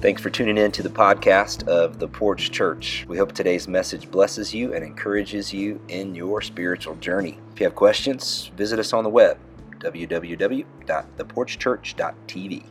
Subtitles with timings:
[0.00, 3.04] Thanks for tuning in to the podcast of The Porch Church.
[3.06, 7.38] We hope today's message blesses you and encourages you in your spiritual journey.
[7.52, 9.36] If you have questions, visit us on the web,
[9.78, 12.64] www.theporchchurch.tv.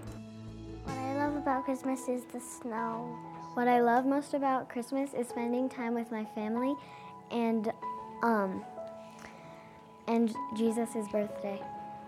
[0.86, 3.16] What I love about Christmas is the snow.
[3.54, 6.74] What I love most about Christmas is spending time with my family
[7.30, 7.72] and
[8.24, 8.66] um
[10.08, 11.62] and Jesus' birthday.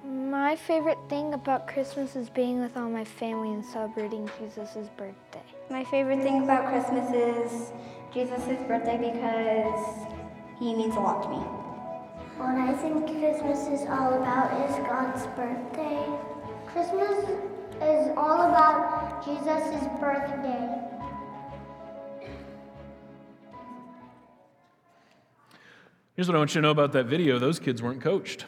[0.04, 5.44] My favorite thing about Christmas is being with all my family and celebrating Jesus' birthday.
[5.70, 7.72] My favorite thing about Christmas is
[8.12, 10.08] Jesus' birthday because
[10.58, 11.38] he means a lot to me.
[12.38, 16.04] What I think Christmas is all about is God's birthday.
[16.66, 17.30] Christmas
[17.80, 20.82] is all about Jesus' birthday.
[26.16, 28.46] Here's what I want you to know about that video those kids weren't coached.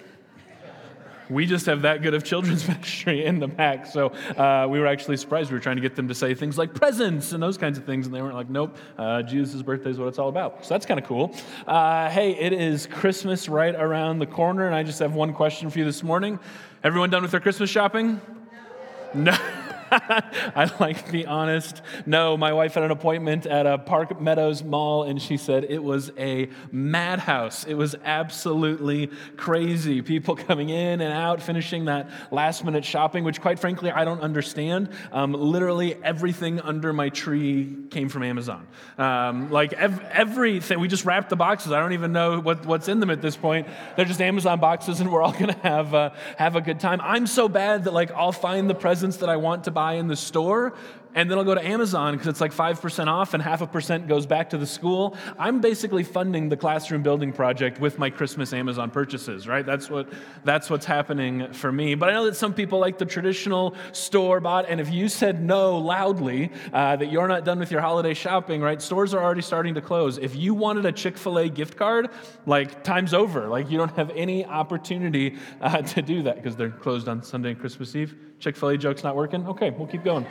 [1.29, 3.85] We just have that good of children's ministry in the back.
[3.85, 5.51] So uh, we were actually surprised.
[5.51, 7.85] We were trying to get them to say things like presents and those kinds of
[7.85, 10.65] things, and they weren't like, nope, uh, Jesus' birthday is what it's all about.
[10.65, 11.35] So that's kind of cool.
[11.65, 15.69] Uh, hey, it is Christmas right around the corner, and I just have one question
[15.69, 16.39] for you this morning.
[16.83, 18.19] Everyone done with their Christmas shopping?
[19.13, 19.37] No.
[20.55, 21.83] I like to be honest.
[22.07, 25.83] No, my wife had an appointment at a Park Meadows Mall, and she said it
[25.83, 27.63] was a madhouse.
[27.65, 30.01] It was absolutely crazy.
[30.01, 34.21] People coming in and out, finishing that last minute shopping, which, quite frankly, I don't
[34.21, 34.89] understand.
[35.11, 38.65] Um, literally everything under my tree came from Amazon.
[38.97, 41.71] Um, like ev- everything, we just wrapped the boxes.
[41.71, 43.67] I don't even know what, what's in them at this point.
[43.95, 46.99] They're just Amazon boxes, and we're all going to have uh, have a good time.
[47.03, 49.95] I'm so bad that like I'll find the presents that I want to buy buy
[49.95, 50.71] in the store
[51.15, 54.07] and then I'll go to Amazon because it's like 5% off and half a percent
[54.07, 55.15] goes back to the school.
[55.37, 59.65] I'm basically funding the classroom building project with my Christmas Amazon purchases, right?
[59.65, 60.09] That's what
[60.43, 61.95] that's what's happening for me.
[61.95, 65.41] But I know that some people like the traditional store bought, and if you said
[65.43, 68.81] no loudly uh, that you're not done with your holiday shopping, right?
[68.81, 70.17] Stores are already starting to close.
[70.17, 72.09] If you wanted a Chick-fil-A gift card,
[72.45, 73.47] like time's over.
[73.47, 77.51] Like you don't have any opportunity uh, to do that because they're closed on Sunday
[77.51, 78.15] and Christmas Eve.
[78.39, 79.47] Chick-fil-A joke's not working.
[79.47, 80.25] Okay, we'll keep going.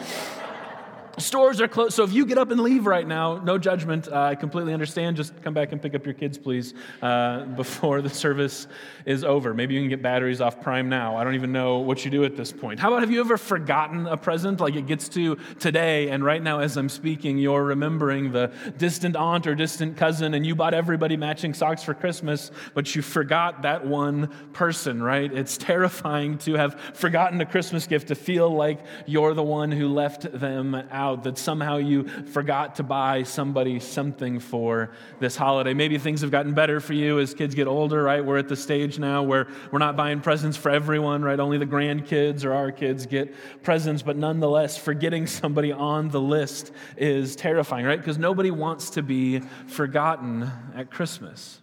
[1.19, 1.93] Stores are closed.
[1.93, 4.09] So if you get up and leave right now, no judgment.
[4.09, 5.17] Uh, I completely understand.
[5.17, 8.67] Just come back and pick up your kids, please, uh, before the service
[9.05, 9.53] is over.
[9.53, 11.17] Maybe you can get batteries off Prime now.
[11.17, 12.81] I don't even know what you do at this point.
[12.81, 14.61] How about have you ever forgotten a present?
[14.61, 19.15] Like it gets to today, and right now, as I'm speaking, you're remembering the distant
[19.15, 23.63] aunt or distant cousin, and you bought everybody matching socks for Christmas, but you forgot
[23.63, 25.31] that one person, right?
[25.31, 29.89] It's terrifying to have forgotten a Christmas gift, to feel like you're the one who
[29.89, 35.75] left them out out that somehow you forgot to buy somebody something for this holiday.
[35.75, 38.25] Maybe things have gotten better for you as kids get older, right?
[38.25, 41.41] We're at the stage now where we're not buying presents for everyone, right?
[41.41, 46.73] Only the grandkids or our kids get presents, but nonetheless, forgetting somebody on the list
[46.97, 47.99] is terrifying, right?
[47.99, 51.62] Because nobody wants to be forgotten at Christmas.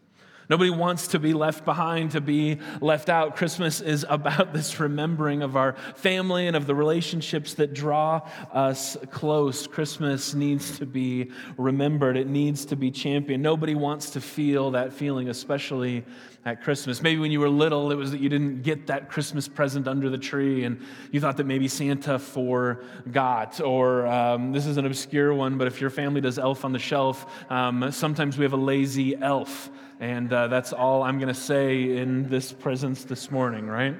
[0.50, 3.36] Nobody wants to be left behind, to be left out.
[3.36, 8.98] Christmas is about this remembering of our family and of the relationships that draw us
[9.12, 9.68] close.
[9.68, 13.44] Christmas needs to be remembered, it needs to be championed.
[13.44, 16.04] Nobody wants to feel that feeling, especially
[16.46, 17.02] at Christmas.
[17.02, 20.10] Maybe when you were little, it was that you didn't get that Christmas present under
[20.10, 23.60] the tree and you thought that maybe Santa forgot.
[23.60, 26.80] Or um, this is an obscure one, but if your family does Elf on the
[26.80, 29.70] Shelf, um, sometimes we have a lazy elf.
[30.00, 33.96] And uh, that's all I'm going to say in this presence this morning, right?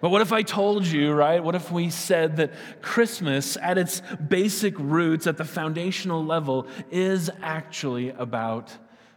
[0.00, 1.42] But what if I told you, right?
[1.42, 2.52] What if we said that
[2.82, 8.70] Christmas, at its basic roots, at the foundational level, is actually about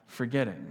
[0.06, 0.66] forgetting?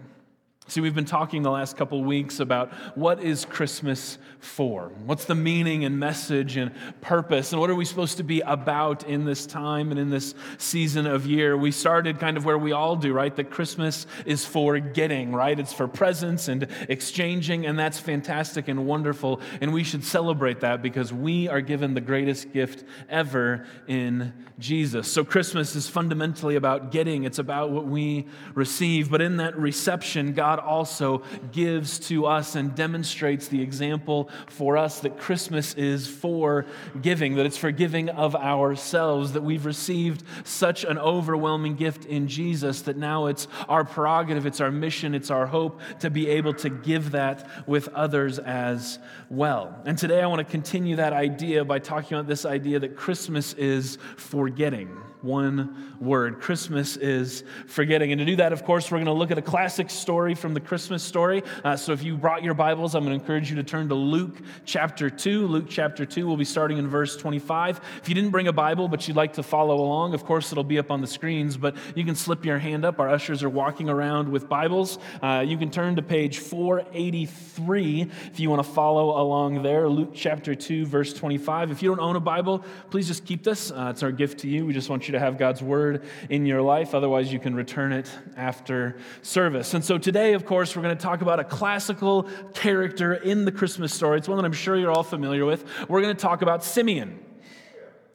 [0.69, 4.91] See, we've been talking the last couple weeks about what is Christmas for?
[5.05, 7.53] What's the meaning and message and purpose?
[7.53, 11.07] And what are we supposed to be about in this time and in this season
[11.07, 11.57] of year?
[11.57, 13.35] We started kind of where we all do, right?
[13.37, 15.59] That Christmas is for getting, right?
[15.59, 19.41] It's for presents and exchanging, and that's fantastic and wonderful.
[19.61, 25.07] And we should celebrate that because we are given the greatest gift ever in Jesus.
[25.11, 29.11] So Christmas is fundamentally about getting, it's about what we receive.
[29.11, 31.23] But in that reception, God God also
[31.53, 36.65] gives to us and demonstrates the example for us that Christmas is for
[37.03, 42.27] giving, that it's for giving of ourselves, that we've received such an overwhelming gift in
[42.27, 46.55] Jesus that now it's our prerogative, it's our mission, it's our hope to be able
[46.55, 48.99] to give that with others as
[49.29, 49.79] well.
[49.85, 53.53] And today I want to continue that idea by talking about this idea that Christmas
[53.55, 54.89] is forgetting
[55.27, 56.41] one word.
[56.41, 58.13] Christmas is forgetting.
[58.13, 60.46] And to do that, of course, we're going to look at a classic story from
[60.55, 61.43] the Christmas story.
[61.65, 63.95] Uh, so if you brought your Bibles, I'm going to encourage you to turn to
[63.95, 65.47] Luke chapter 2.
[65.47, 67.81] Luke chapter 2, we'll be starting in verse 25.
[68.03, 70.65] If you didn't bring a Bible, but you'd like to follow along, of course, it'll
[70.65, 73.01] be up on the screens, but you can slip your hand up.
[73.01, 74.99] Our ushers are walking around with Bibles.
[75.23, 79.89] Uh, you can turn to page 483 if you want to follow along there.
[79.89, 81.71] Luke chapter 2, verse 25.
[81.71, 83.71] If you don't own a Bible, please just keep this.
[83.71, 84.67] Uh, it's our gift to you.
[84.67, 86.95] We just want you to have God's word in your life.
[86.95, 89.75] Otherwise, you can return it after service.
[89.75, 93.51] And so today, of course, we're going to talk about a classical character in the
[93.51, 94.19] Christmas story.
[94.19, 95.65] It's one that I'm sure you're all familiar with.
[95.89, 97.19] We're going to talk about Simeon.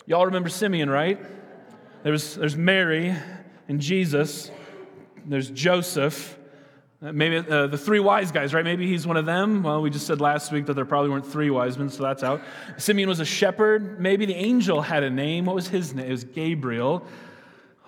[0.05, 1.19] Y'all remember Simeon, right?
[2.03, 3.15] There's, there's Mary
[3.67, 4.49] and Jesus,
[5.25, 6.37] there's Joseph.
[7.01, 8.63] Maybe uh, the three wise guys, right?
[8.63, 9.63] Maybe he's one of them.
[9.63, 12.21] Well, we just said last week that there probably weren't three wise men, so that's
[12.21, 12.41] out.
[12.77, 13.99] Simeon was a shepherd.
[13.99, 15.45] Maybe the angel had a name.
[15.45, 16.05] What was his name?
[16.05, 17.03] It was Gabriel.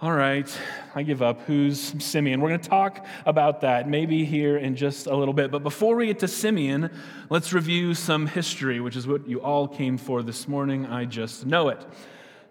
[0.03, 0.53] All right,
[0.95, 1.43] I give up.
[1.43, 2.41] Who's Simeon?
[2.41, 5.49] We're going to talk about that maybe here in just a little bit.
[5.49, 6.89] But before we get to Simeon,
[7.29, 10.85] let's review some history, which is what you all came for this morning.
[10.85, 11.81] I just know it.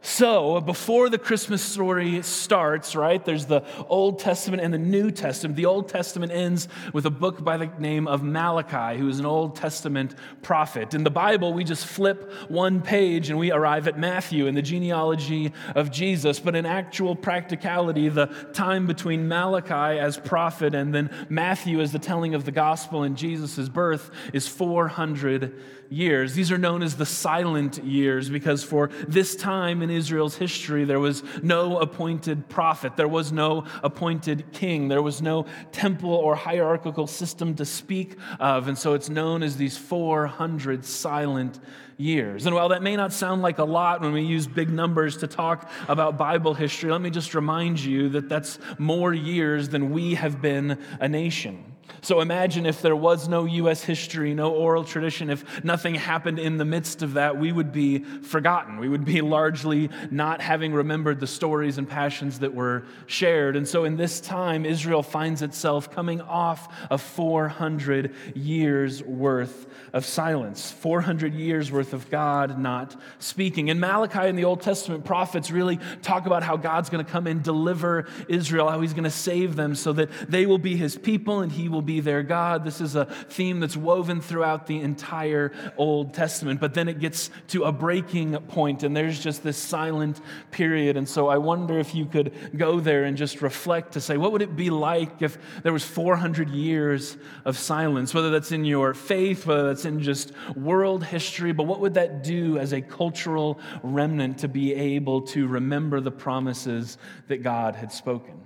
[0.04, 5.54] So, before the Christmas story starts, right, there's the Old Testament and the New Testament.
[5.54, 9.26] The Old Testament ends with a book by the name of Malachi, who is an
[9.26, 10.92] Old Testament prophet.
[10.92, 14.62] In the Bible, we just flip one page and we arrive at Matthew and the
[14.62, 16.40] genealogy of Jesus.
[16.40, 22.00] But in actual practicality, the time between Malachi as prophet and then Matthew as the
[22.00, 25.54] telling of the gospel and Jesus' birth is 400
[25.92, 26.34] years.
[26.34, 31.00] These are known as the silent years because for this time in Israel's history, there
[31.00, 37.06] was no appointed prophet, there was no appointed king, there was no temple or hierarchical
[37.06, 38.68] system to speak of.
[38.68, 41.60] And so it's known as these 400 silent
[41.98, 42.46] years.
[42.46, 45.26] And while that may not sound like a lot when we use big numbers to
[45.26, 50.14] talk about Bible history, let me just remind you that that's more years than we
[50.14, 51.71] have been a nation.
[52.04, 53.84] So imagine if there was no U.S.
[53.84, 58.00] history, no oral tradition, if nothing happened in the midst of that, we would be
[58.00, 58.78] forgotten.
[58.78, 63.54] We would be largely not having remembered the stories and passions that were shared.
[63.54, 70.04] And so in this time, Israel finds itself coming off of 400 years worth of
[70.04, 73.70] silence, 400 years worth of God not speaking.
[73.70, 77.28] And Malachi and the Old Testament prophets really talk about how God's going to come
[77.28, 80.96] and deliver Israel, how he's going to save them so that they will be his
[80.96, 82.64] people and he will be their God.
[82.64, 86.60] This is a theme that's woven throughout the entire Old Testament.
[86.60, 90.96] But then it gets to a breaking point and there's just this silent period.
[90.96, 94.32] And so I wonder if you could go there and just reflect to say, what
[94.32, 98.94] would it be like if there was 400 years of silence, whether that's in your
[98.94, 103.58] faith, whether that's in just world history, but what would that do as a cultural
[103.82, 106.98] remnant to be able to remember the promises
[107.28, 108.40] that God had spoken?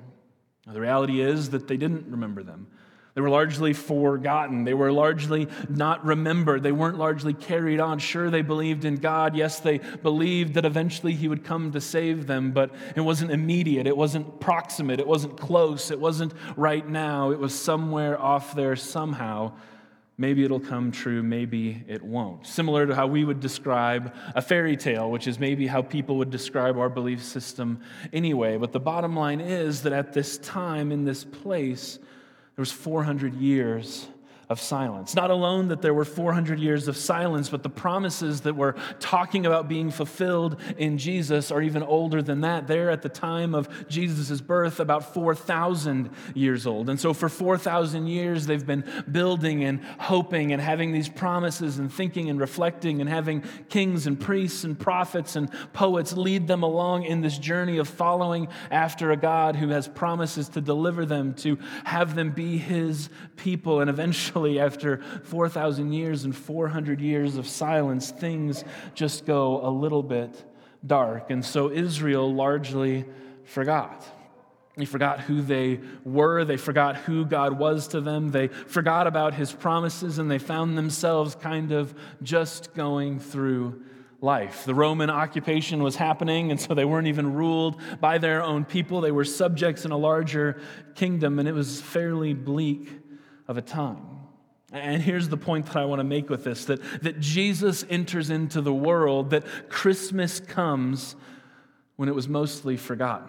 [0.66, 2.66] Now, the reality is that they didn't remember them.
[3.16, 4.64] They were largely forgotten.
[4.64, 6.62] They were largely not remembered.
[6.62, 7.98] They weren't largely carried on.
[7.98, 9.34] Sure, they believed in God.
[9.34, 13.86] Yes, they believed that eventually He would come to save them, but it wasn't immediate.
[13.86, 15.00] It wasn't proximate.
[15.00, 15.90] It wasn't close.
[15.90, 17.30] It wasn't right now.
[17.30, 19.54] It was somewhere off there somehow.
[20.18, 22.46] Maybe it'll come true, maybe it won't.
[22.46, 26.30] Similar to how we would describe a fairy tale, which is maybe how people would
[26.30, 27.80] describe our belief system
[28.12, 28.58] anyway.
[28.58, 31.98] But the bottom line is that at this time, in this place,
[32.56, 34.08] there was 400 years
[34.48, 35.16] of silence.
[35.16, 39.44] Not alone that there were 400 years of silence, but the promises that were talking
[39.44, 42.68] about being fulfilled in Jesus are even older than that.
[42.68, 46.88] They're at the time of Jesus' birth about 4,000 years old.
[46.88, 51.92] And so for 4,000 years, they've been building and hoping and having these promises and
[51.92, 57.02] thinking and reflecting and having kings and priests and prophets and poets lead them along
[57.02, 61.58] in this journey of following after a God who has promises to deliver them, to
[61.82, 67.46] have them be his people, and eventually eventually, after 4,000 years and 400 years of
[67.46, 68.64] silence, things
[68.94, 70.44] just go a little bit
[70.86, 71.30] dark.
[71.30, 73.04] And so Israel largely
[73.44, 74.04] forgot.
[74.76, 76.44] They forgot who they were.
[76.44, 78.30] They forgot who God was to them.
[78.30, 83.82] They forgot about his promises, and they found themselves kind of just going through
[84.20, 84.64] life.
[84.66, 89.00] The Roman occupation was happening, and so they weren't even ruled by their own people.
[89.00, 90.60] They were subjects in a larger
[90.94, 92.90] kingdom, and it was fairly bleak
[93.48, 94.15] of a time.
[94.76, 98.30] And here's the point that I want to make with this that, that Jesus enters
[98.30, 101.16] into the world, that Christmas comes
[101.96, 103.28] when it was mostly forgotten.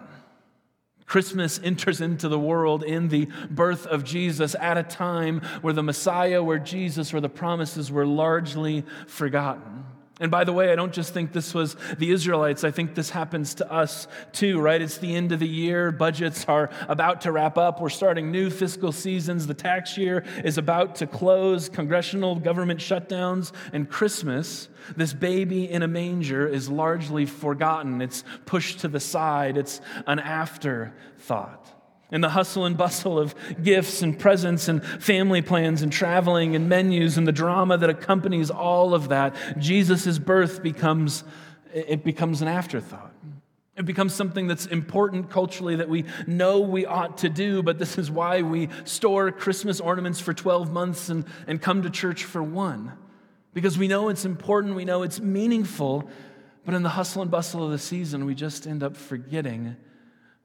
[1.06, 5.82] Christmas enters into the world in the birth of Jesus at a time where the
[5.82, 9.86] Messiah, where Jesus, where the promises were largely forgotten.
[10.20, 12.64] And by the way, I don't just think this was the Israelites.
[12.64, 14.82] I think this happens to us too, right?
[14.82, 15.92] It's the end of the year.
[15.92, 17.80] Budgets are about to wrap up.
[17.80, 19.46] We're starting new fiscal seasons.
[19.46, 21.70] The tax year is about to close.
[21.70, 28.02] Congressional government shutdowns and Christmas, this baby in a manger, is largely forgotten.
[28.02, 31.77] It's pushed to the side, it's an afterthought.
[32.12, 36.70] In the hustle and bustle of gifts and presents and family plans and traveling and
[36.70, 41.26] menus and the drama that accompanies all of that, Jesus' birth becomes,
[41.74, 43.12] it becomes an afterthought.
[43.76, 47.98] It becomes something that's important culturally that we know we ought to do, but this
[47.98, 52.42] is why we store Christmas ornaments for 12 months and, and come to church for
[52.42, 52.94] one.
[53.54, 56.10] Because we know it's important, we know it's meaningful,
[56.66, 59.76] but in the hustle and bustle of the season, we just end up forgetting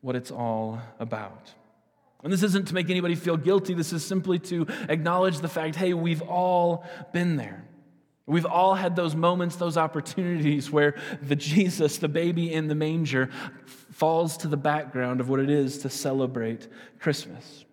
[0.02, 1.54] what it's all about.
[2.22, 5.76] And this isn't to make anybody feel guilty, this is simply to acknowledge the fact
[5.76, 7.64] hey, we've all been there.
[8.24, 13.30] We've all had those moments, those opportunities where the Jesus, the baby in the manger,
[13.66, 16.68] falls to the background of what it is to celebrate
[17.00, 17.64] Christmas.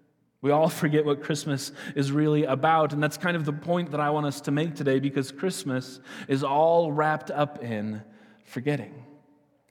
[0.42, 4.00] We all forget what Christmas is really about, and that's kind of the point that
[4.00, 8.02] I want us to make today because Christmas is all wrapped up in
[8.46, 9.06] forgetting.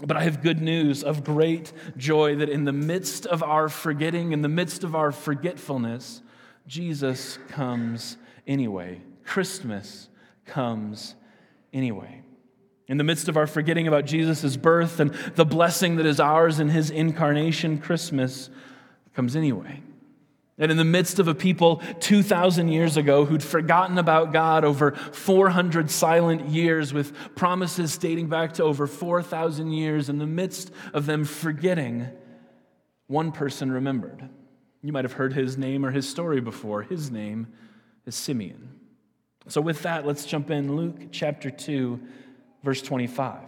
[0.04, 4.32] But I have good news of great joy that in the midst of our forgetting,
[4.32, 6.22] in the midst of our forgetfulness,
[6.66, 9.00] Jesus comes anyway.
[9.24, 10.08] Christmas
[10.44, 11.16] comes
[11.72, 12.22] anyway.
[12.86, 16.60] In the midst of our forgetting about Jesus' birth and the blessing that is ours
[16.60, 18.50] in his incarnation, Christmas
[19.14, 19.82] comes anyway.
[20.58, 24.92] And in the midst of a people 2,000 years ago who'd forgotten about God over
[24.92, 31.06] 400 silent years with promises dating back to over 4,000 years, in the midst of
[31.06, 32.08] them forgetting,
[33.06, 34.28] one person remembered.
[34.82, 36.82] You might have heard his name or his story before.
[36.82, 37.48] His name
[38.04, 38.70] is Simeon.
[39.46, 40.76] So, with that, let's jump in.
[40.76, 42.00] Luke chapter 2,
[42.62, 43.40] verse 25.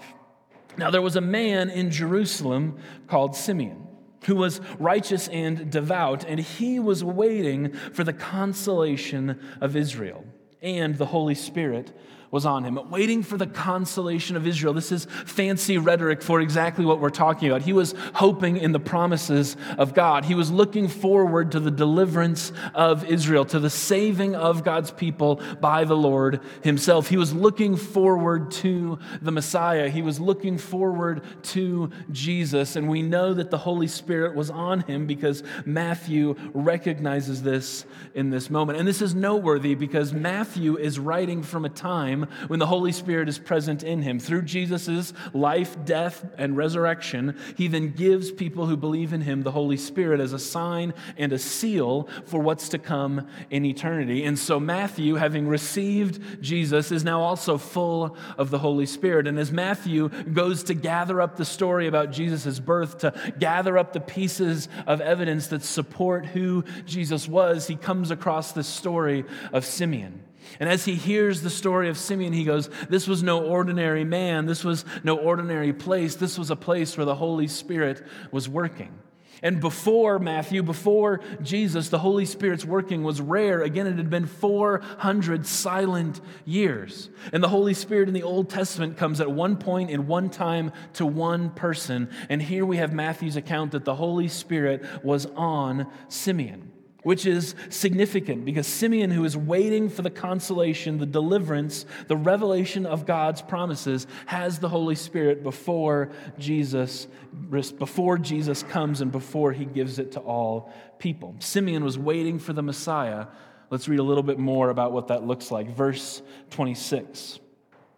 [0.79, 3.87] Now, there was a man in Jerusalem called Simeon
[4.25, 10.25] who was righteous and devout, and he was waiting for the consolation of Israel.
[10.63, 11.93] And the Holy Spirit
[12.31, 14.73] was on him, waiting for the consolation of Israel.
[14.73, 17.63] This is fancy rhetoric for exactly what we're talking about.
[17.63, 20.25] He was hoping in the promises of God.
[20.25, 25.41] He was looking forward to the deliverance of Israel, to the saving of God's people
[25.61, 27.09] by the Lord Himself.
[27.09, 29.89] He was looking forward to the Messiah.
[29.89, 32.77] He was looking forward to Jesus.
[32.77, 37.85] And we know that the Holy Spirit was on him because Matthew recognizes this
[38.15, 38.79] in this moment.
[38.79, 43.29] And this is noteworthy because Matthew is writing from a time when the Holy Spirit
[43.29, 44.19] is present in him.
[44.19, 49.53] Through Jesus' life, death, and resurrection, he then gives people who believe in him the
[49.53, 54.25] Holy Spirit as a sign and a seal for what's to come in eternity.
[54.25, 59.27] And so Matthew, having received Jesus, is now also full of the Holy Spirit.
[59.27, 63.93] And as Matthew goes to gather up the story about Jesus' birth, to gather up
[63.93, 69.65] the pieces of evidence that support who Jesus was, he comes across the story of
[69.65, 70.23] Simeon.
[70.59, 74.47] And as he hears the story of Simeon, he goes, This was no ordinary man.
[74.47, 76.17] This was no ordinary place.
[76.17, 78.99] This was a place where the Holy Spirit was working.
[79.43, 83.63] And before Matthew, before Jesus, the Holy Spirit's working was rare.
[83.63, 87.09] Again, it had been 400 silent years.
[87.33, 90.73] And the Holy Spirit in the Old Testament comes at one point in one time
[90.95, 92.11] to one person.
[92.29, 97.55] And here we have Matthew's account that the Holy Spirit was on Simeon which is
[97.69, 103.43] significant because Simeon, who is waiting for the consolation, the deliverance, the revelation of God's
[103.43, 107.07] promises, has the Holy Spirit before Jesus,
[107.51, 111.35] before Jesus comes and before he gives it to all people.
[111.39, 113.27] Simeon was waiting for the Messiah.
[113.71, 115.75] Let's read a little bit more about what that looks like.
[115.75, 117.41] Verse 26.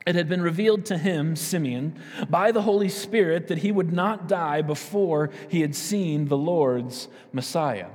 [0.05, 1.95] It had been revealed to him, Simeon,
[2.29, 7.09] by the Holy Spirit that he would not die before he had seen the Lord's
[7.33, 7.87] Messiah.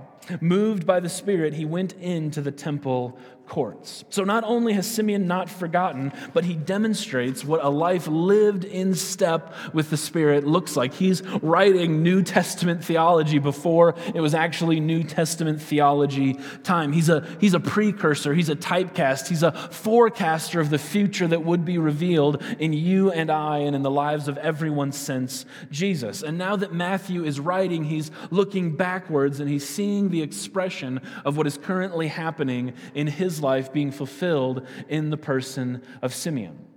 [0.41, 3.17] Moved by the Spirit, he went into the temple
[3.47, 4.03] courts.
[4.09, 8.93] So not only has Simeon not forgotten, but he demonstrates what a life lived in
[8.93, 10.93] step with the Spirit looks like.
[10.93, 16.91] He's writing New Testament theology before it was actually New Testament theology time.
[16.91, 21.43] He's a, he's a precursor, he's a typecast, he's a forecaster of the future that
[21.43, 26.21] would be revealed in you and I and in the lives of everyone since Jesus.
[26.21, 31.37] And now that Matthew is writing, he's looking backwards and he's seeing the expression of
[31.37, 33.07] what is currently happening in
[33.41, 36.67] life being fulfilled in the person of Simeon.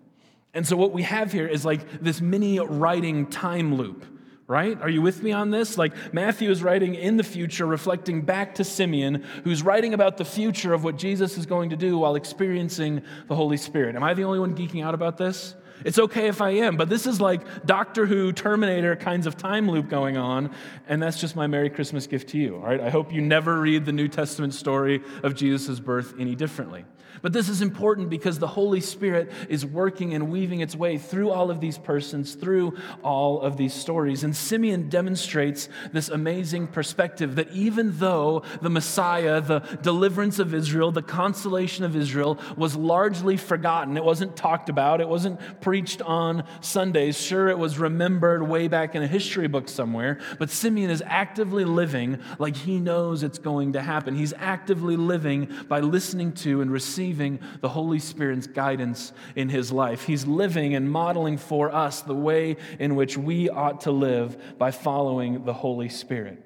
[0.52, 4.04] And so, what we have here is like this mini writing time loop,
[4.46, 4.80] right?
[4.82, 5.78] Are you with me on this?
[5.78, 10.24] Like, Matthew is writing in the future, reflecting back to Simeon, who's writing about the
[10.24, 13.94] future of what Jesus is going to do while experiencing the Holy Spirit.
[13.94, 15.54] Am I the only one geeking out about this?
[15.84, 19.70] It's okay if I am, but this is like Doctor Who, Terminator kinds of time
[19.70, 20.54] loop going on,
[20.88, 22.80] and that's just my Merry Christmas gift to you, all right?
[22.80, 26.84] I hope you never read the New Testament story of Jesus' birth any differently.
[27.22, 31.30] But this is important because the Holy Spirit is working and weaving its way through
[31.30, 34.24] all of these persons, through all of these stories.
[34.24, 40.92] And Simeon demonstrates this amazing perspective that even though the Messiah, the deliverance of Israel,
[40.92, 46.44] the consolation of Israel was largely forgotten, it wasn't talked about, it wasn't preached on
[46.60, 47.20] Sundays.
[47.20, 51.64] Sure, it was remembered way back in a history book somewhere, but Simeon is actively
[51.64, 54.14] living like he knows it's going to happen.
[54.14, 59.72] He's actively living by listening to and receiving receiving the Holy Spirit's guidance in his
[59.72, 60.04] life.
[60.04, 64.70] He's living and modeling for us the way in which we ought to live by
[64.70, 66.40] following the Holy Spirit.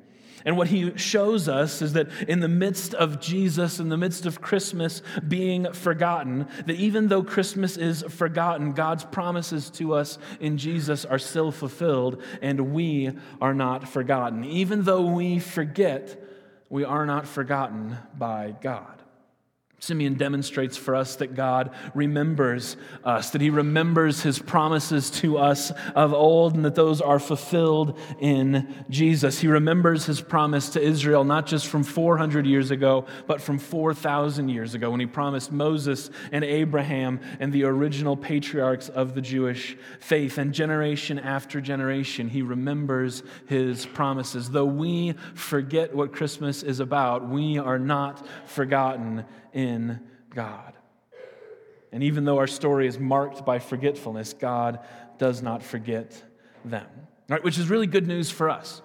[0.47, 4.25] And what he shows us is that in the midst of Jesus, in the midst
[4.25, 10.57] of Christmas being forgotten, that even though Christmas is forgotten, God's promises to us in
[10.57, 14.45] Jesus are still fulfilled, and we are not forgotten.
[14.45, 16.23] Even though we forget,
[16.71, 19.04] we are not forgotten by God.
[19.85, 25.73] Simeon demonstrates for us that God remembers us, that he remembers his promises to us
[25.95, 29.41] of old, and that those are fulfilled in Jesus.
[29.41, 34.49] He remembers his promise to Israel, not just from 400 years ago, but from 4,000
[34.49, 39.77] years ago, when he promised Moses and Abraham and the original patriarchs of the Jewish
[40.01, 40.39] faith.
[40.39, 44.49] And generation after generation, he remembers his promises.
[44.49, 50.75] Though we forget what Christmas is about, we are not forgotten in God.
[51.93, 54.81] And even though our story is marked by forgetfulness, God
[55.17, 56.23] does not forget
[56.65, 56.87] them.
[57.29, 58.83] Right, which is really good news for us.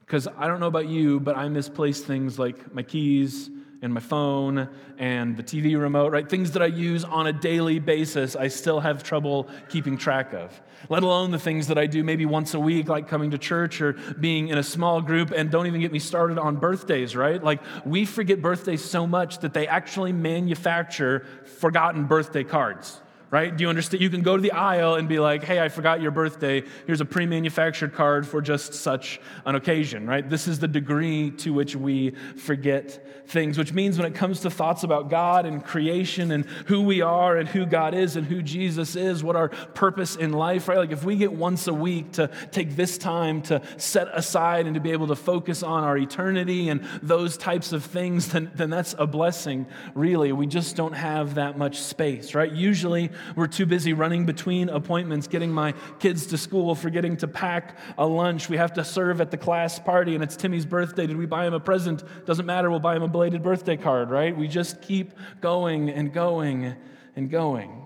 [0.00, 3.48] Because I don't know about you, but I misplace things like my keys
[3.80, 4.68] and my phone
[4.98, 6.28] and the TV remote, right?
[6.28, 10.60] Things that I use on a daily basis, I still have trouble keeping track of.
[10.88, 13.80] Let alone the things that I do maybe once a week, like coming to church
[13.80, 17.42] or being in a small group, and don't even get me started on birthdays, right?
[17.42, 23.54] Like, we forget birthdays so much that they actually manufacture forgotten birthday cards right?
[23.54, 24.02] Do you understand?
[24.02, 26.62] You can go to the aisle and be like, hey, I forgot your birthday.
[26.86, 30.28] Here's a pre manufactured card for just such an occasion, right?
[30.28, 34.50] This is the degree to which we forget things, which means when it comes to
[34.50, 38.40] thoughts about God and creation and who we are and who God is and who
[38.40, 40.78] Jesus is, what our purpose in life, right?
[40.78, 44.74] Like if we get once a week to take this time to set aside and
[44.74, 48.70] to be able to focus on our eternity and those types of things, then, then
[48.70, 50.32] that's a blessing, really.
[50.32, 52.50] We just don't have that much space, right?
[52.50, 57.78] Usually, we're too busy running between appointments, getting my kids to school, forgetting to pack
[57.96, 58.48] a lunch.
[58.48, 61.06] We have to serve at the class party, and it's Timmy's birthday.
[61.06, 62.02] Did we buy him a present?
[62.26, 62.70] Doesn't matter.
[62.70, 64.36] We'll buy him a belated birthday card, right?
[64.36, 66.74] We just keep going and going
[67.16, 67.84] and going.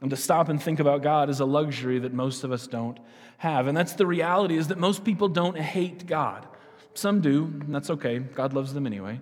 [0.00, 2.98] And to stop and think about God is a luxury that most of us don't
[3.38, 3.66] have.
[3.66, 6.46] And that's the reality is that most people don't hate God.
[6.94, 8.18] Some do, and that's okay.
[8.18, 9.20] God loves them anyway.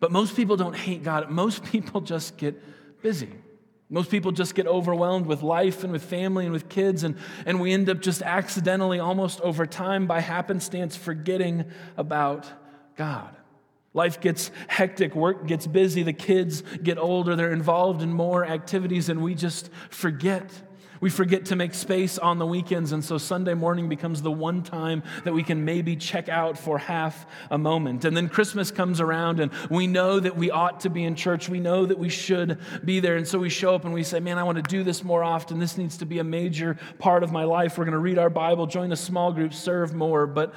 [0.00, 1.30] But most people don't hate God.
[1.30, 2.60] Most people just get
[3.02, 3.30] busy.
[3.90, 7.60] Most people just get overwhelmed with life and with family and with kids, and, and
[7.60, 11.66] we end up just accidentally, almost over time, by happenstance, forgetting
[11.96, 12.46] about
[12.96, 13.36] God.
[13.92, 19.08] Life gets hectic, work gets busy, the kids get older, they're involved in more activities,
[19.08, 20.50] and we just forget
[21.04, 24.62] we forget to make space on the weekends, and so Sunday morning becomes the one
[24.62, 28.06] time that we can maybe check out for half a moment.
[28.06, 31.46] And then Christmas comes around, and we know that we ought to be in church.
[31.46, 33.16] We know that we should be there.
[33.16, 35.22] And so we show up and we say, Man, I want to do this more
[35.22, 35.58] often.
[35.58, 37.76] This needs to be a major part of my life.
[37.76, 40.26] We're going to read our Bible, join a small group, serve more.
[40.26, 40.54] But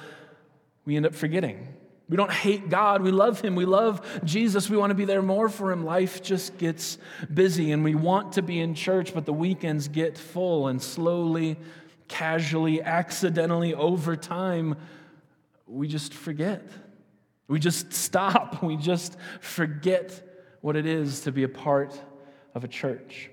[0.86, 1.77] we end up forgetting.
[2.10, 3.02] We don't hate God.
[3.02, 3.56] We love Him.
[3.56, 4.70] We love Jesus.
[4.70, 5.84] We want to be there more for Him.
[5.84, 6.98] Life just gets
[7.34, 11.58] busy and we want to be in church, but the weekends get full and slowly,
[12.08, 14.76] casually, accidentally, over time,
[15.68, 16.66] we just forget.
[17.48, 18.64] We just stop.
[18.68, 20.24] We just forget
[20.62, 22.00] what it is to be a part
[22.56, 23.30] of a church.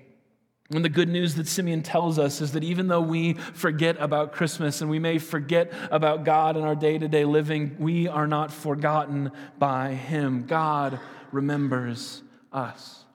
[0.71, 4.33] And the good news that Simeon tells us is that even though we forget about
[4.33, 8.25] Christmas and we may forget about God in our day to day living, we are
[8.25, 10.45] not forgotten by Him.
[10.47, 10.99] God
[11.31, 13.05] remembers us.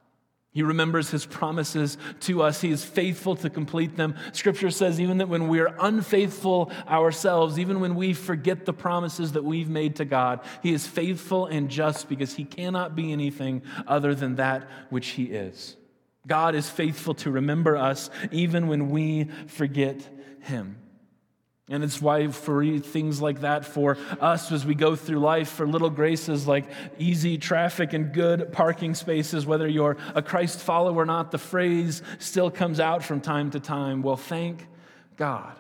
[0.53, 2.61] He remembers his promises to us.
[2.61, 4.17] He is faithful to complete them.
[4.33, 9.33] Scripture says even that when we are unfaithful ourselves, even when we forget the promises
[9.33, 13.63] that we've made to God, he is faithful and just because he cannot be anything
[13.87, 15.77] other than that which he is.
[16.27, 20.07] God is faithful to remember us even when we forget
[20.41, 20.77] Him.
[21.69, 25.69] And it's why, for things like that, for us as we go through life, for
[25.69, 31.07] little graces like easy traffic and good parking spaces, whether you're a Christ follower or
[31.07, 34.03] not, the phrase still comes out from time to time.
[34.03, 34.67] Well, thank
[35.17, 35.60] God.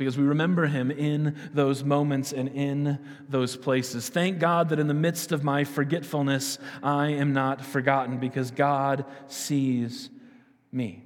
[0.00, 4.08] Because we remember him in those moments and in those places.
[4.08, 9.04] Thank God that in the midst of my forgetfulness, I am not forgotten because God
[9.26, 10.08] sees
[10.72, 11.04] me.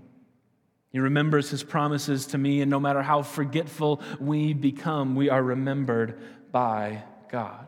[0.90, 5.42] He remembers his promises to me, and no matter how forgetful we become, we are
[5.42, 7.02] remembered by
[7.33, 7.66] God.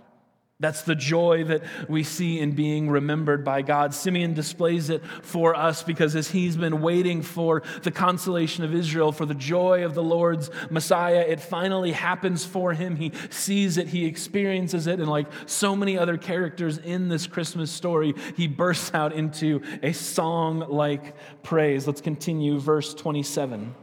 [0.59, 3.93] That's the joy that we see in being remembered by God.
[3.93, 9.13] Simeon displays it for us because as he's been waiting for the consolation of Israel,
[9.13, 12.97] for the joy of the Lord's Messiah, it finally happens for him.
[12.97, 17.71] He sees it, he experiences it, and like so many other characters in this Christmas
[17.71, 21.87] story, he bursts out into a song like praise.
[21.87, 23.75] Let's continue, verse 27.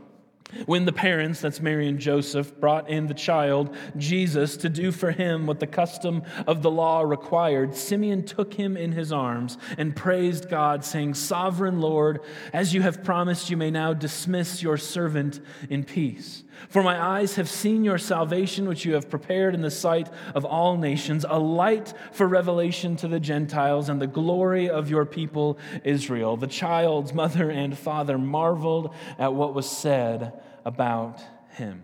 [0.65, 5.11] When the parents, that's Mary and Joseph, brought in the child, Jesus, to do for
[5.11, 9.95] him what the custom of the law required, Simeon took him in his arms and
[9.95, 15.39] praised God, saying, Sovereign Lord, as you have promised, you may now dismiss your servant
[15.69, 16.43] in peace.
[16.69, 20.45] For my eyes have seen your salvation, which you have prepared in the sight of
[20.45, 25.57] all nations, a light for revelation to the Gentiles and the glory of your people
[25.83, 26.37] Israel.
[26.37, 30.33] The child's mother and father marveled at what was said
[30.65, 31.83] about him.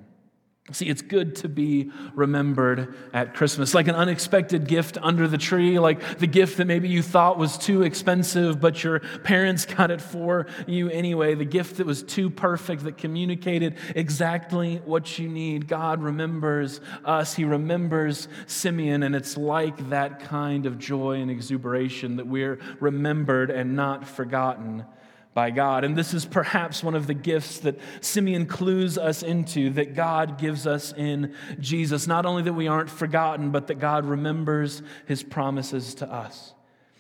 [0.71, 5.79] See, it's good to be remembered at Christmas, like an unexpected gift under the tree,
[5.79, 10.01] like the gift that maybe you thought was too expensive, but your parents got it
[10.01, 15.67] for you anyway, the gift that was too perfect, that communicated exactly what you need.
[15.67, 22.17] God remembers us, He remembers Simeon, and it's like that kind of joy and exuberation
[22.17, 24.86] that we're remembered and not forgotten
[25.33, 25.83] by God.
[25.83, 30.37] And this is perhaps one of the gifts that Simeon clues us into that God
[30.37, 32.07] gives us in Jesus.
[32.07, 36.53] Not only that we aren't forgotten, but that God remembers his promises to us.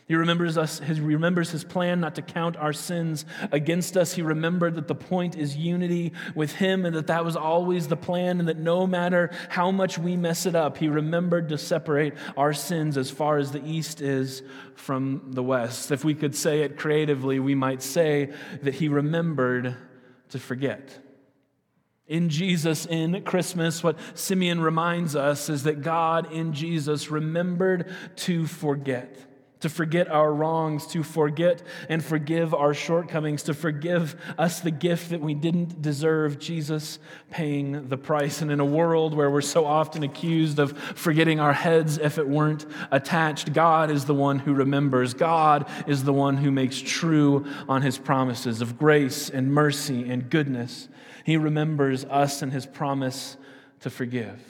[0.09, 4.11] He remembers us, he remembers his plan not to count our sins against us.
[4.13, 7.95] He remembered that the point is unity with him and that that was always the
[7.95, 12.15] plan and that no matter how much we mess it up, he remembered to separate
[12.35, 14.41] our sins as far as the east is
[14.73, 15.91] from the west.
[15.91, 19.77] If we could say it creatively, we might say that he remembered
[20.29, 21.05] to forget.
[22.07, 28.47] In Jesus, in Christmas, what Simeon reminds us is that God in Jesus remembered to
[28.47, 29.28] forget
[29.61, 35.09] to forget our wrongs, to forget and forgive our shortcomings, to forgive us the gift
[35.09, 38.41] that we didn't deserve, Jesus paying the price.
[38.41, 42.27] And in a world where we're so often accused of forgetting our heads if it
[42.27, 45.13] weren't attached, God is the one who remembers.
[45.13, 50.29] God is the one who makes true on his promises of grace and mercy and
[50.29, 50.87] goodness.
[51.25, 53.35] He remembers us and his promise
[53.81, 54.41] to forgive.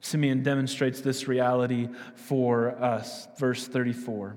[0.00, 3.28] Simeon demonstrates this reality for us.
[3.38, 4.36] Verse 34.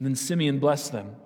[0.00, 1.16] Then Simeon blessed them.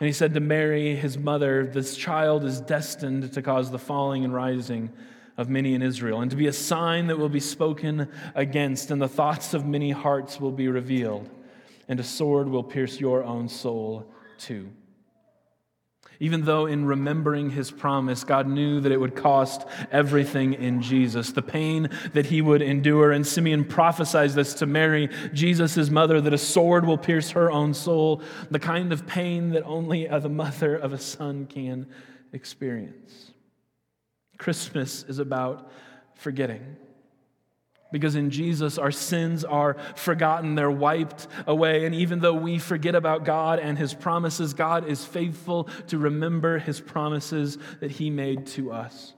[0.00, 4.24] And he said to Mary, his mother, This child is destined to cause the falling
[4.24, 4.90] and rising
[5.36, 9.00] of many in Israel, and to be a sign that will be spoken against, and
[9.00, 11.30] the thoughts of many hearts will be revealed,
[11.88, 14.06] and a sword will pierce your own soul
[14.38, 14.68] too.
[16.22, 21.32] Even though in remembering his promise, God knew that it would cost everything in Jesus,
[21.32, 23.10] the pain that he would endure.
[23.10, 27.74] And Simeon prophesies this to Mary, Jesus' mother, that a sword will pierce her own
[27.74, 31.88] soul, the kind of pain that only the mother of a son can
[32.32, 33.32] experience.
[34.38, 35.72] Christmas is about
[36.14, 36.76] forgetting.
[37.92, 41.84] Because in Jesus, our sins are forgotten, they're wiped away.
[41.84, 46.58] And even though we forget about God and His promises, God is faithful to remember
[46.58, 49.12] His promises that He made to us.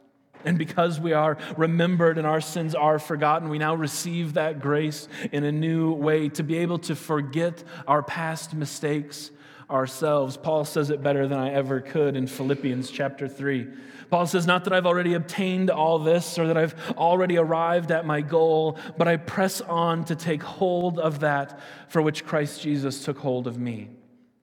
[0.44, 5.08] And because we are remembered and our sins are forgotten, we now receive that grace
[5.32, 9.30] in a new way to be able to forget our past mistakes
[9.70, 10.36] ourselves.
[10.36, 13.68] Paul says it better than I ever could in Philippians chapter 3.
[14.10, 18.06] Paul says, Not that I've already obtained all this or that I've already arrived at
[18.06, 23.04] my goal, but I press on to take hold of that for which Christ Jesus
[23.04, 23.90] took hold of me.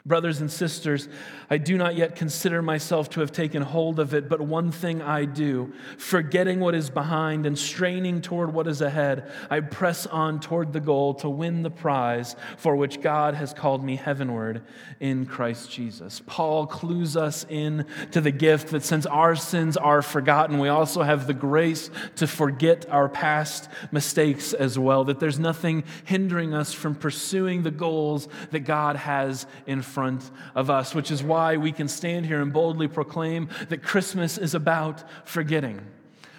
[0.04, 1.08] Brothers and sisters,
[1.50, 5.00] I do not yet consider myself to have taken hold of it, but one thing
[5.00, 10.40] I do, forgetting what is behind and straining toward what is ahead, I press on
[10.40, 14.64] toward the goal to win the prize for which God has called me heavenward
[15.00, 16.22] in Christ Jesus.
[16.26, 21.04] Paul clues us in to the gift that since our sins are forgotten, we also
[21.04, 26.74] have the grace to forget our past mistakes as well, that there's nothing hindering us
[26.74, 31.72] from pursuing the goals that God has in front of us, which is why we
[31.72, 35.82] can stand here and boldly proclaim that Christmas is about forgetting.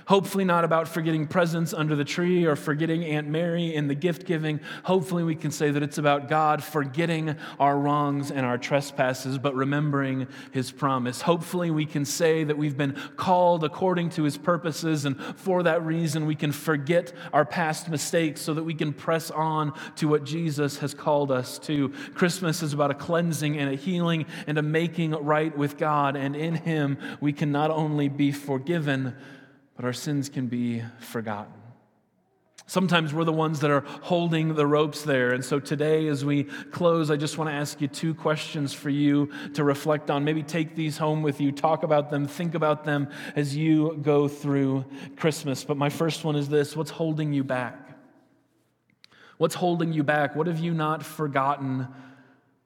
[0.07, 4.27] Hopefully, not about forgetting presents under the tree or forgetting Aunt Mary in the gift
[4.27, 4.61] giving.
[4.85, 9.55] Hopefully, we can say that it's about God forgetting our wrongs and our trespasses, but
[9.55, 11.23] remembering His promise.
[11.23, 15.85] Hopefully, we can say that we've been called according to His purposes, and for that
[15.85, 20.25] reason, we can forget our past mistakes so that we can press on to what
[20.25, 21.91] Jesus has called us to.
[22.15, 26.35] Christmas is about a cleansing and a healing and a making right with God, and
[26.35, 29.15] in Him, we can not only be forgiven
[29.77, 31.53] but our sins can be forgotten.
[32.67, 35.33] Sometimes we're the ones that are holding the ropes there.
[35.33, 38.89] And so today, as we close, I just want to ask you two questions for
[38.89, 40.25] you to reflect on.
[40.25, 44.27] Maybe take these home with you, talk about them, think about them as you go
[44.29, 45.65] through Christmas.
[45.65, 47.99] But my first one is this What's holding you back?
[49.37, 50.37] What's holding you back?
[50.37, 51.89] What have you not forgotten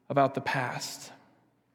[0.09, 1.11] about the past?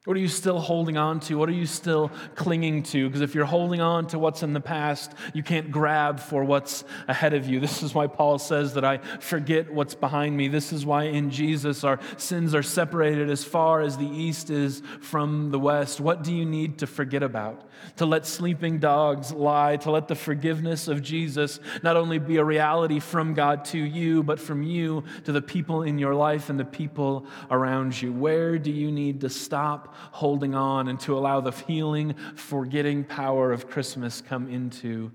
[0.04, 1.38] What are you still holding on to?
[1.38, 3.06] What are you still clinging to?
[3.06, 6.82] Because if you're holding on to what's in the past, you can't grab for what's
[7.06, 7.60] ahead of you.
[7.60, 10.48] This is why Paul says that I forget what's behind me.
[10.48, 14.82] This is why in Jesus our sins are separated as far as the east is
[15.00, 16.00] from the west.
[16.00, 17.70] What do you need to forget about?
[17.98, 22.44] To let sleeping dogs lie, to let the forgiveness of Jesus not only be a
[22.44, 26.58] reality from God to you, but from you to the people in your life and
[26.58, 28.12] the people around you.
[28.12, 29.90] Where do you need to stop?
[30.12, 35.12] Holding on and to allow the healing, forgetting power of Christmas come into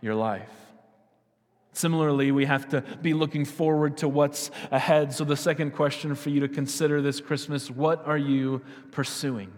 [0.00, 0.50] your life.
[1.72, 5.12] Similarly, we have to be looking forward to what's ahead.
[5.12, 8.62] So, the second question for you to consider this Christmas what are you
[8.92, 9.52] pursuing?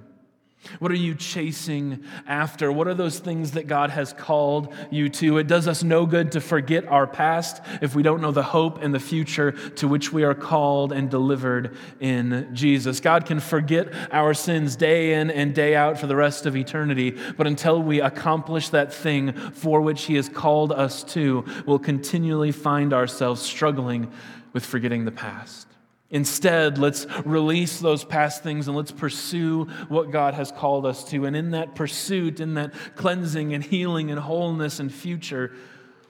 [0.81, 2.71] What are you chasing after?
[2.71, 5.38] What are those things that God has called you to?
[5.38, 8.83] It does us no good to forget our past if we don't know the hope
[8.83, 13.01] and the future to which we are called and delivered in Jesus.
[13.01, 17.16] God can forget our sins day in and day out for the rest of eternity,
[17.37, 22.53] but until we accomplish that thing for which He has called us to, we'll continually
[22.53, 24.11] find ourselves struggling
[24.53, 25.67] with forgetting the past.
[26.11, 31.27] Instead, let's release those past things and let's pursue what God has called us to.
[31.27, 35.53] And in that pursuit, in that cleansing and healing and wholeness and future,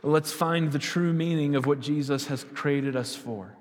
[0.03, 3.57] let's find the true meaning of what Jesus has created us for.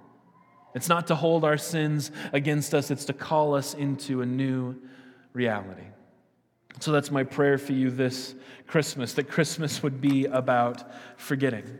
[0.76, 4.76] It's not to hold our sins against us, it's to call us into a new
[5.34, 5.88] reality.
[6.80, 8.36] So that's my prayer for you this
[8.67, 10.84] Christmas that Christmas would be about
[11.17, 11.80] forgetting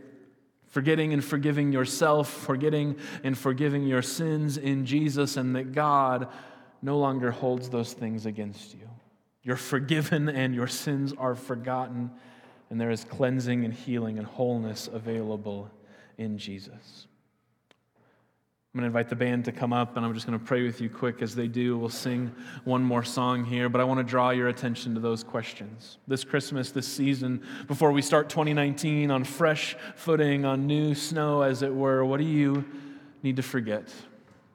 [0.68, 6.28] forgetting and forgiving yourself, forgetting and forgiving your sins in Jesus, and that God
[6.82, 8.88] no longer holds those things against you.
[9.44, 12.12] You're forgiven and your sins are forgotten,
[12.70, 15.72] and there is cleansing and healing and wholeness available
[16.18, 17.07] in Jesus.
[18.78, 20.62] I'm going to invite the band to come up, and I'm just going to pray
[20.62, 21.80] with you quick as they do.
[21.80, 22.32] We'll sing
[22.64, 25.98] one more song here, but I want to draw your attention to those questions.
[26.08, 31.64] This Christmas, this season, before we start 2019 on fresh footing, on new snow, as
[31.64, 32.64] it were, what do you
[33.24, 33.92] need to forget?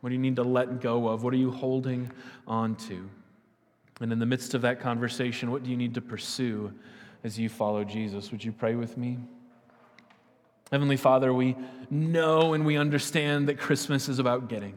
[0.02, 1.24] What do you need to let go of?
[1.24, 2.08] What are you holding
[2.46, 3.10] on to?
[4.00, 6.72] And in the midst of that conversation, what do you need to pursue
[7.24, 8.30] as you follow Jesus?
[8.30, 9.18] Would you pray with me?
[10.72, 11.54] Heavenly Father, we
[11.90, 14.74] know and we understand that Christmas is about getting.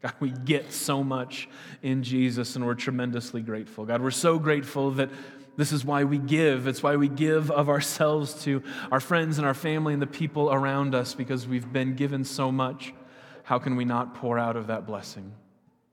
[0.00, 1.50] God, we get so much
[1.82, 3.84] in Jesus and we're tremendously grateful.
[3.84, 5.10] God, we're so grateful that
[5.58, 6.66] this is why we give.
[6.66, 10.50] It's why we give of ourselves to our friends and our family and the people
[10.50, 12.94] around us because we've been given so much.
[13.42, 15.30] How can we not pour out of that blessing?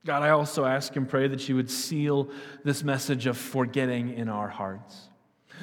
[0.05, 2.29] God, I also ask and pray that you would seal
[2.63, 5.09] this message of forgetting in our hearts.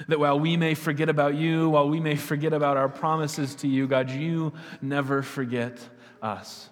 [0.07, 3.69] That while we may forget about you, while we may forget about our promises to
[3.69, 5.79] you, God, you never forget
[6.23, 6.69] us.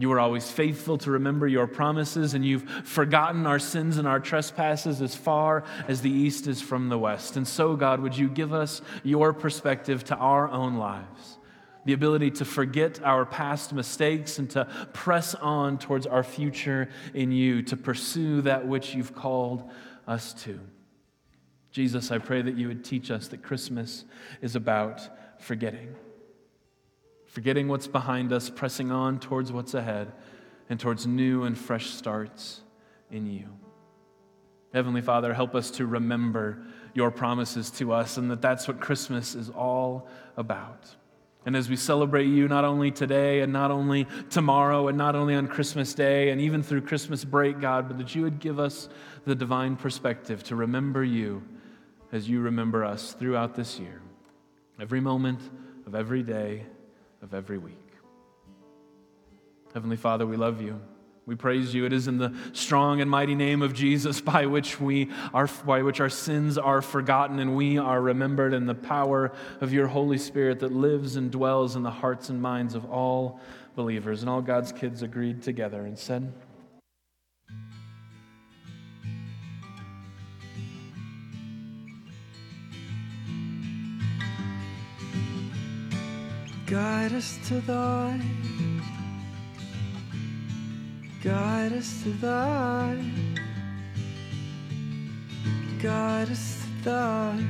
[0.00, 4.20] You are always faithful to remember your promises, and you've forgotten our sins and our
[4.20, 7.36] trespasses as far as the east is from the west.
[7.36, 11.38] And so, God, would you give us your perspective to our own lives?
[11.84, 17.32] The ability to forget our past mistakes and to press on towards our future in
[17.32, 19.68] you, to pursue that which you've called
[20.06, 20.60] us to.
[21.78, 24.04] Jesus, I pray that you would teach us that Christmas
[24.42, 25.00] is about
[25.40, 25.94] forgetting.
[27.26, 30.10] Forgetting what's behind us, pressing on towards what's ahead,
[30.68, 32.62] and towards new and fresh starts
[33.12, 33.46] in you.
[34.74, 39.36] Heavenly Father, help us to remember your promises to us and that that's what Christmas
[39.36, 40.96] is all about.
[41.46, 45.36] And as we celebrate you, not only today and not only tomorrow and not only
[45.36, 48.88] on Christmas Day and even through Christmas break, God, but that you would give us
[49.26, 51.40] the divine perspective to remember you
[52.12, 54.00] as you remember us throughout this year,
[54.80, 55.40] every moment
[55.86, 56.64] of every day
[57.22, 57.74] of every week.
[59.74, 60.80] Heavenly Father, we love you.
[61.26, 61.84] We praise you.
[61.84, 65.82] It is in the strong and mighty name of Jesus by which we are by
[65.82, 70.16] which our sins are forgotten and we are remembered in the power of your Holy
[70.16, 73.40] Spirit that lives and dwells in the hearts and minds of all
[73.76, 74.22] believers.
[74.22, 76.32] And all God's kids agreed together and said,
[86.68, 88.20] Guide us to thy
[91.24, 93.02] Guide us to thy
[95.78, 97.42] Guide us to thy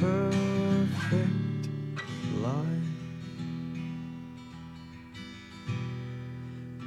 [0.00, 1.68] perfect
[2.40, 2.88] light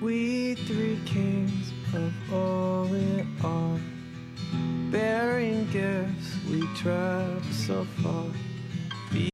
[0.01, 3.79] We three kings of all we are
[4.89, 8.25] Bearing gifts we travel so far